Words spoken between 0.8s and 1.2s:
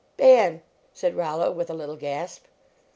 said